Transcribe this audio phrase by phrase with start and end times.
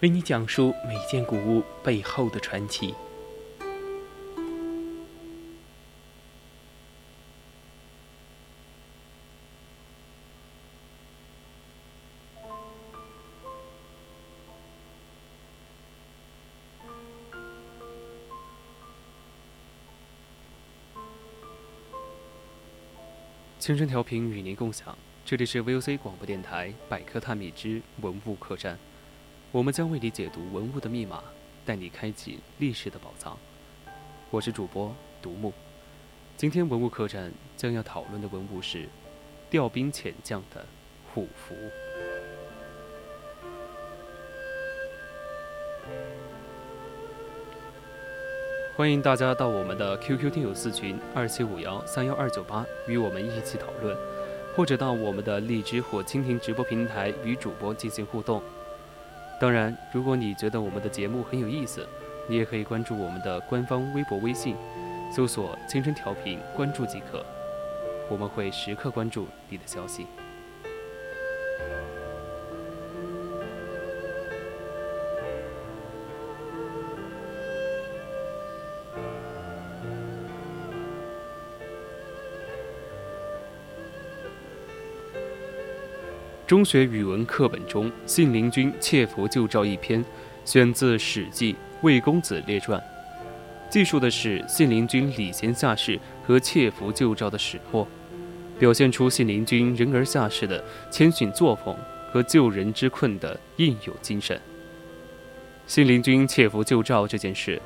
[0.00, 2.94] 为你讲述每件古物背后的传奇。
[23.64, 24.94] 青春调频与您共享。
[25.24, 28.74] 这里是 VOC 广播电台《百科探秘之文物客栈》，
[29.54, 31.22] 我们将为你解读文物的密码，
[31.64, 33.38] 带你开启历史的宝藏。
[34.28, 35.52] 我是主播独木。
[36.36, 38.88] 今天文物客栈将要讨论的文物是
[39.48, 40.66] 调兵遣将的
[41.14, 41.54] 虎符。
[48.76, 53.96] 欢迎大家到我们的 QQ 听友四群二七五幺三幺二九八，与我们一起讨论。
[54.56, 58.42] 或者到我们的荔枝或蜻蜓直播平台与主播进行互动。
[59.40, 61.86] 当然，如果你觉得我们的节目很有意思，
[62.28, 64.56] 你也可以关注我们的官方微博、微信，
[65.12, 67.24] 搜索“青春调频”，关注即可。
[68.08, 70.06] 我们会时刻关注你的消息。
[86.54, 90.04] 中学语文课本中，信陵君窃符救赵一篇，
[90.44, 91.52] 选自《史记·
[91.82, 92.80] 魏公子列传》，
[93.68, 97.84] 记述的是信陵君礼贤下士和窃符救赵的始末，
[98.56, 100.62] 表现出信陵君人而下士的
[100.92, 101.76] 谦逊作风
[102.12, 104.40] 和救人之困的应有精神。
[105.66, 107.60] 信陵君窃符救赵这件事，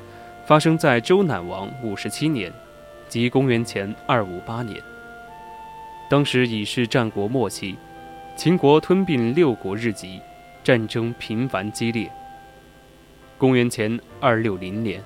[0.47, 2.51] 发生在周赧王五十七年，
[3.07, 4.81] 即公元前二五八年。
[6.09, 7.75] 当时已是战国末期。
[8.39, 10.17] 秦国吞并六国日籍，
[10.63, 12.09] 战争频繁激烈。
[13.37, 15.03] 公元前二六零年，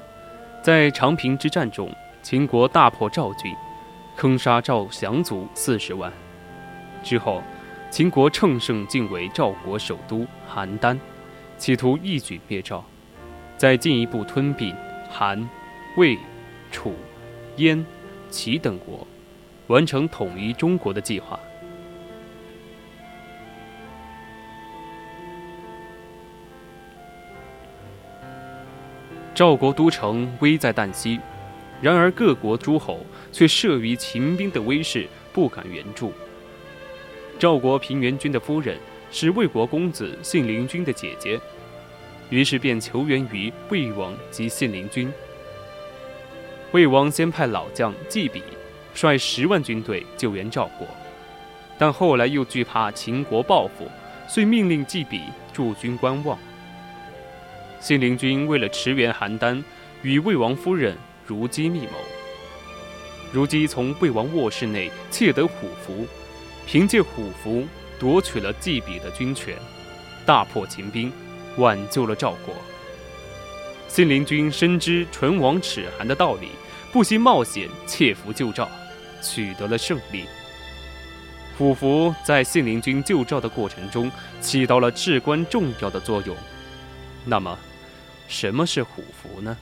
[0.61, 3.51] 在长平之战中，秦国大破赵军，
[4.15, 6.13] 坑杀赵降卒四十万。
[7.01, 7.41] 之后，
[7.89, 10.95] 秦国乘胜进围赵国首都邯郸，
[11.57, 12.85] 企图一举灭赵，
[13.57, 14.75] 再进一步吞并
[15.09, 15.49] 韩、
[15.97, 16.15] 魏、
[16.71, 16.93] 楚、
[17.55, 17.83] 燕、
[18.29, 19.07] 齐等国，
[19.65, 21.39] 完成统一中国的计划。
[29.35, 31.19] 赵国都城危在旦夕，
[31.81, 36.13] 然而各国诸侯却慑于秦兵的威势，不敢援助。
[37.39, 38.77] 赵国平原君的夫人
[39.11, 41.39] 是魏国公子信陵君的姐姐，
[42.29, 45.11] 于是便求援于魏王及信陵君。
[46.71, 48.43] 魏王先派老将季比
[48.93, 50.87] 率十万军队救援赵国，
[51.79, 53.89] 但后来又惧怕秦国报复，
[54.27, 55.21] 遂命令季比
[55.51, 56.37] 驻军观望。
[57.83, 59.61] 信陵君为了驰援邯郸，
[60.03, 61.99] 与魏王夫人如姬密谋。
[63.29, 66.07] 如姬从魏王卧室内窃得虎符，
[66.65, 67.67] 凭借虎符
[67.99, 69.57] 夺取了季比的军权，
[70.25, 71.11] 大破秦兵，
[71.57, 72.55] 挽救了赵国。
[73.89, 76.47] 信陵君深知唇亡齿寒的道理，
[76.93, 78.69] 不惜冒险窃符救赵，
[79.21, 80.23] 取得了胜利。
[81.57, 86.33] 虎符在信陵君救赵的过程中起到了至关重要的作用。
[87.25, 87.59] 那么？
[88.33, 89.55] 什么是虎符呢？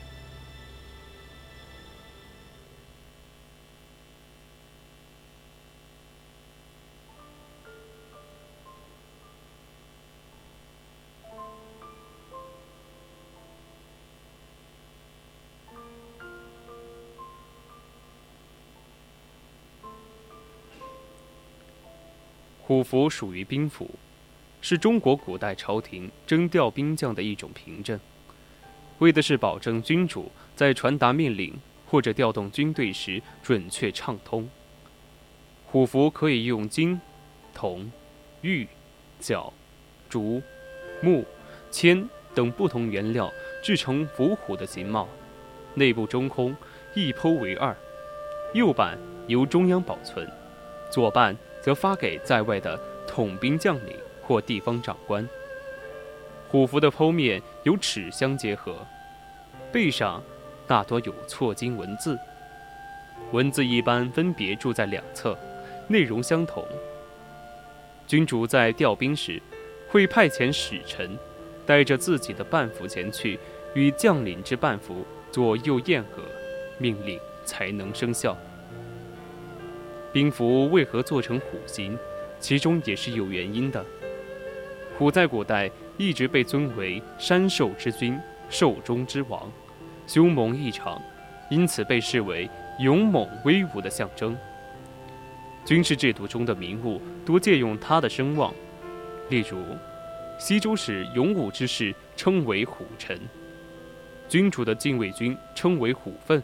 [22.63, 23.91] 虎符属于兵符，
[24.61, 27.99] 是中国古代朝廷征调兵将的一种凭证。
[29.01, 31.51] 为的是保证君主在传达命令
[31.87, 34.47] 或者调动军队时准确畅通。
[35.65, 37.01] 虎符可以用金、
[37.51, 37.91] 铜、
[38.41, 38.67] 玉、
[39.19, 39.51] 角、
[40.07, 40.39] 竹、
[41.01, 41.25] 木、
[41.71, 43.31] 铅等不同原料
[43.63, 45.07] 制成伏虎的形貌，
[45.73, 46.55] 内部中空，
[46.93, 47.75] 一剖为二，
[48.53, 50.29] 右半由中央保存，
[50.91, 55.27] 左半则发给在外的统兵将领或地方长官。
[56.49, 58.75] 虎符的剖面有齿相结合，
[59.71, 60.21] 背上
[60.65, 62.17] 大多有错金文字，
[63.31, 65.37] 文字一般分别注在两侧，
[65.87, 66.65] 内容相同。
[68.07, 69.39] 君主在调兵时，
[69.87, 71.17] 会派遣使臣，
[71.65, 73.37] 带着自己的半符前去，
[73.75, 76.23] 与将领之半符左右验合，
[76.79, 78.35] 命令才能生效。
[80.11, 81.97] 兵符为何做成虎形？
[82.39, 83.85] 其中也是有原因的。
[84.97, 85.69] 虎在古代
[86.01, 88.19] 一直被尊为山兽之君、
[88.49, 89.47] 兽中之王，
[90.07, 90.99] 凶猛异常，
[91.47, 92.49] 因此被视为
[92.79, 94.35] 勇猛威武的象征。
[95.63, 98.51] 军事制度中的名物多借用他的声望，
[99.29, 99.59] 例如，
[100.39, 103.15] 西周时勇武之士称为虎臣，
[104.27, 106.41] 君主的禁卫军称为虎奋，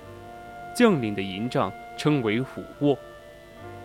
[0.75, 2.95] 将领的营帐称为虎卧。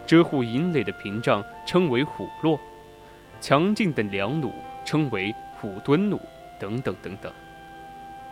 [0.06, 2.60] 遮护营垒的屏障称为虎落，
[3.40, 4.52] 强劲的良弩
[4.84, 6.18] 称为虎蹲弩，
[6.58, 7.32] 等等等等。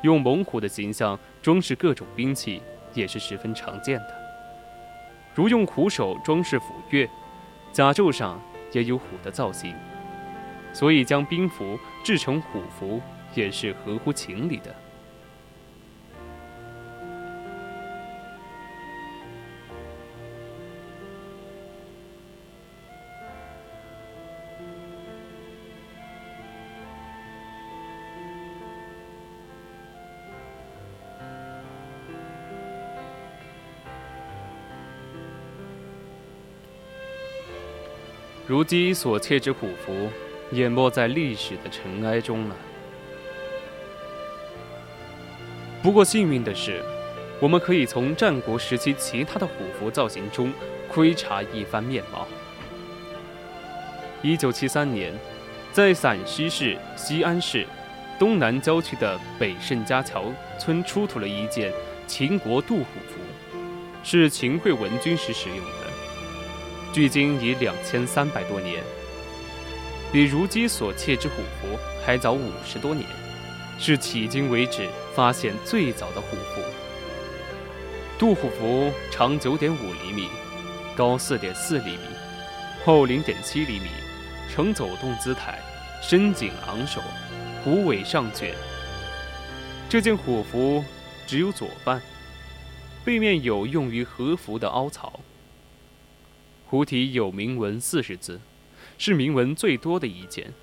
[0.02, 2.60] 用猛虎的形象装饰各种兵器
[2.92, 4.14] 也是十分常见的，
[5.32, 7.08] 如用虎首装饰斧钺，
[7.70, 8.40] 甲胄上
[8.72, 9.72] 也有虎的造型，
[10.72, 13.00] 所以将兵符制成虎符
[13.32, 14.74] 也是合乎情理的。
[38.50, 40.10] 如今所切之虎符，
[40.50, 42.56] 淹没在历史的尘埃中了。
[45.80, 46.82] 不过幸运的是，
[47.40, 50.52] 我们可以从战国时期其他的虎符造型中
[50.88, 52.26] 窥察一番面貌。
[54.20, 55.14] 一九七三年，
[55.72, 57.64] 在陕西市西安市
[58.18, 60.24] 东南郊区的北盛家桥
[60.58, 61.72] 村出土了一件
[62.08, 63.20] 秦国杜虎符，
[64.02, 65.79] 是秦惠文君时使用的。
[66.92, 68.82] 距今已两千三百多年，
[70.12, 73.06] 比如今所切之虎符还早五十多年，
[73.78, 76.62] 是迄今为止发现最早的虎符。
[78.18, 80.28] 杜虎符长九点五厘米，
[80.96, 82.02] 高四点四厘米，
[82.84, 83.88] 厚零点七厘米，
[84.52, 85.60] 呈走动姿态，
[86.02, 87.00] 身颈昂首，
[87.62, 88.52] 虎尾上卷。
[89.88, 90.84] 这件虎符
[91.26, 92.02] 只有左半，
[93.04, 95.20] 背面有用于和服的凹槽。
[96.70, 98.40] 虎体有铭文四十字，
[98.96, 100.54] 是铭文最多的一件。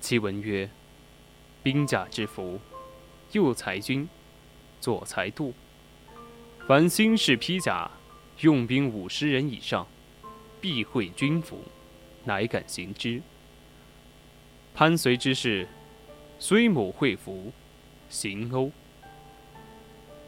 [0.00, 0.70] 其文曰
[1.60, 2.60] ：“兵甲之服，
[3.32, 4.08] 右裁军，
[4.80, 5.52] 左裁度。
[6.68, 7.90] 凡新式披甲，
[8.42, 9.88] 用兵五十人以上，
[10.60, 11.60] 必会军服，
[12.22, 13.20] 乃敢行之。
[14.72, 15.66] 潘绥之士，
[16.38, 17.50] 虽某会服，
[18.08, 18.70] 行欧。”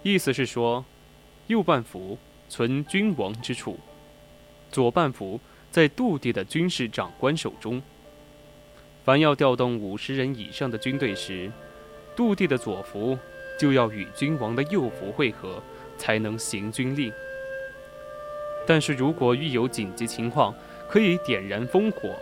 [0.03, 0.85] 意思是说，
[1.47, 2.19] 右半符
[2.49, 3.79] 存君王之处。
[4.77, 5.41] 左半符
[5.71, 7.81] 在杜地的军事长官手中。
[9.07, 11.51] 凡要调动五十人以上的军队时，
[12.15, 13.19] 杜地的左符
[13.59, 15.63] 就要与君王的右符会合，
[15.97, 17.11] 才能行军令。
[18.67, 20.55] 但是如果遇有紧急情况，
[20.91, 22.15] 可以点燃烽火，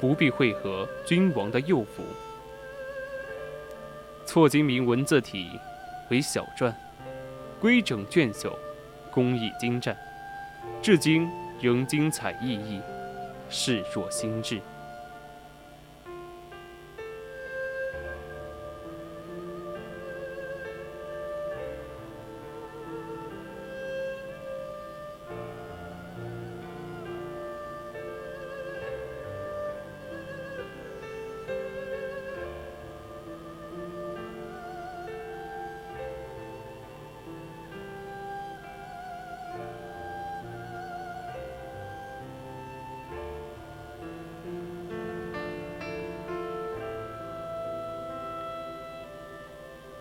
[0.00, 2.02] 不必会合君王的右符。
[4.26, 5.46] 错金铭文字体
[6.10, 6.74] 为小篆，
[7.60, 8.58] 规整隽秀，
[9.12, 9.96] 工艺精湛，
[10.82, 11.30] 至今。
[11.60, 12.80] 仍精彩熠熠，
[13.50, 14.60] 视若新制。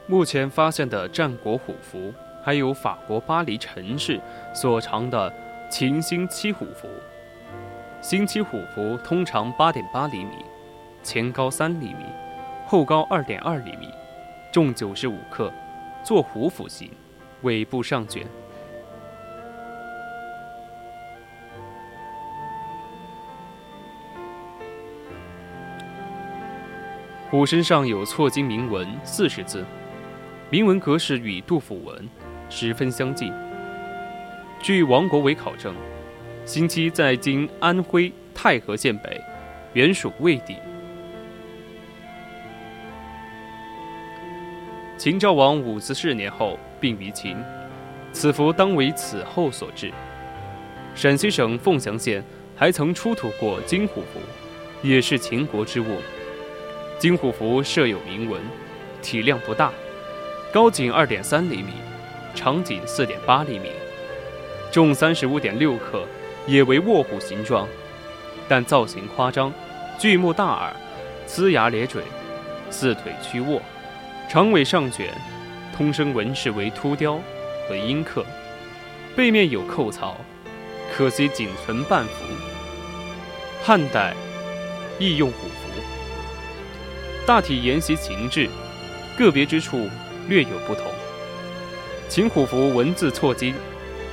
[0.10, 2.12] 目前发现的战国虎符，
[2.44, 4.20] 还有法国巴黎城市
[4.56, 5.32] 所藏的
[5.70, 6.90] 秦星七虎符。
[8.02, 10.38] 星七虎符通常八点八厘米，
[11.04, 12.06] 前高三厘米，
[12.66, 13.88] 后高二点二厘米，
[14.52, 15.54] 重九十五克，
[16.04, 16.90] 作虎符形，
[17.44, 18.26] 尾部上卷。
[27.30, 29.64] 虎身上有错金铭文四十字。
[30.52, 32.10] 铭文格式与杜甫文
[32.50, 33.32] 十分相近。
[34.60, 35.76] 据王国维考证，
[36.44, 39.22] 星期在今安徽太和县北，
[39.74, 40.56] 原属魏地。
[44.98, 47.38] 秦昭王五十四年后病于秦，
[48.12, 49.92] 此符当为此后所制。
[50.96, 52.24] 陕西省凤翔县
[52.56, 54.20] 还曾出土过金虎符，
[54.82, 55.98] 也是秦国之物。
[56.98, 58.42] 金虎符设有铭文，
[59.00, 59.72] 体量不大，
[60.52, 61.74] 高仅二点三厘米，
[62.34, 63.70] 长仅四点八厘米，
[64.72, 66.04] 重三十五点六克，
[66.48, 67.68] 也为卧虎形状，
[68.48, 69.54] 但造型夸张，
[70.00, 70.76] 巨目大耳，
[71.28, 72.02] 呲牙咧嘴，
[72.72, 73.62] 四腿屈卧，
[74.28, 75.14] 长尾上卷，
[75.78, 77.20] 通身纹饰为凸雕
[77.68, 78.26] 和阴刻，
[79.16, 80.18] 背面有扣槽。
[80.92, 82.12] 可惜仅存半幅。
[83.64, 84.16] 汉代
[84.98, 85.82] 亦用虎符，
[87.28, 88.50] 大体沿袭秦制，
[89.16, 89.88] 个别之处
[90.30, 90.86] 略有不同。
[92.08, 93.54] 秦虎符文字错金，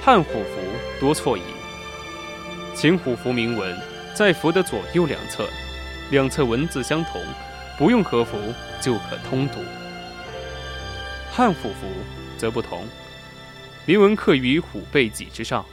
[0.02, 0.60] 汉虎符
[0.98, 1.44] 多错银。
[2.74, 3.76] 秦虎符铭文
[4.14, 5.48] 在符的左右两侧，
[6.10, 7.22] 两侧文字相同，
[7.78, 8.36] 不用和符
[8.80, 9.60] 就可通读。
[11.30, 11.86] 汉虎符
[12.36, 12.84] 则不同，
[13.84, 15.64] 铭文刻于虎背脊之上。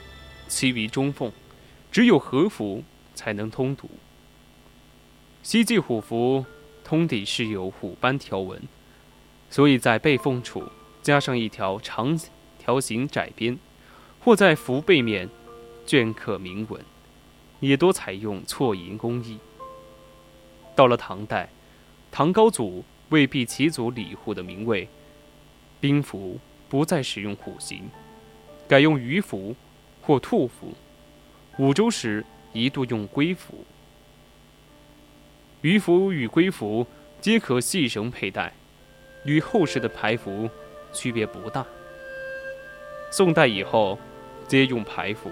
[0.49, 1.31] 其为中缝，
[1.91, 2.83] 只有和符
[3.15, 3.89] 才能通读。
[5.41, 6.45] 西晋虎符
[6.83, 8.61] 通底是有虎斑条纹，
[9.53, 10.63] 所以在背缝处
[11.03, 12.19] 加上一条长
[12.57, 13.59] 条形窄边，
[14.19, 15.29] 或在符背面
[15.85, 16.83] 镌刻铭文，
[17.59, 19.37] 也多采用错银工艺。
[20.75, 21.49] 到了唐代，
[22.11, 24.89] 唐高祖为避其祖李护的名位，
[25.79, 27.91] 兵符不再使用虎形，
[28.67, 29.55] 改用鱼符。
[30.05, 30.73] 或兔符，
[31.57, 33.63] 五周时一度用龟符。
[35.61, 36.85] 鱼符与龟符
[37.21, 38.51] 皆可系绳佩戴，
[39.25, 40.49] 与后世的牌符
[40.91, 41.65] 区别不大。
[43.11, 43.97] 宋代以后，
[44.47, 45.29] 皆用牌符，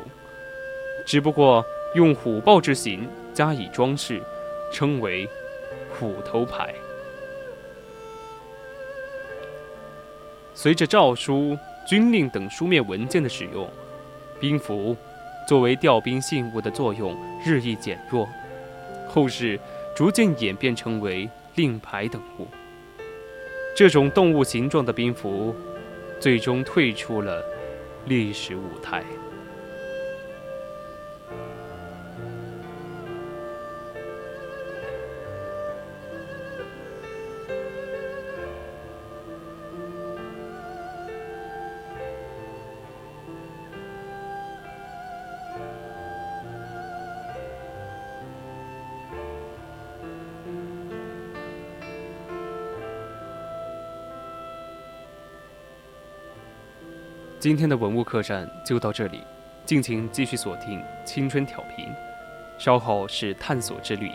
[1.05, 4.21] 只不过用虎豹之形加以装饰，
[4.71, 5.27] 称为
[5.89, 6.73] 虎头牌。
[10.53, 11.57] 随着诏书、
[11.87, 13.67] 军令等书面文件的使用。
[14.39, 14.97] 兵符
[15.47, 18.27] 作为调兵信物的作用日益减弱，
[19.07, 19.59] 后世
[19.95, 22.47] 逐渐演变成为令牌等物。
[23.73, 25.55] 这种动物形状的兵符，
[26.19, 27.43] 最终退出了
[28.05, 29.03] 历史舞台。
[57.41, 59.23] 今天的文物客栈就到这里，
[59.65, 61.87] 敬请继续锁定青春调频，
[62.59, 64.11] 稍后是探索之旅。